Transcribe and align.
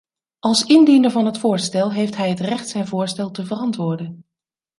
Als 0.39 0.65
indiener 0.65 1.11
van 1.11 1.25
het 1.25 1.37
voorstel 1.37 1.91
heeft 1.93 2.15
hij 2.15 2.29
het 2.29 2.39
recht 2.39 2.69
zijn 2.69 2.87
voorstel 2.87 3.31
te 3.31 3.45
verantwoorden. 3.45 4.25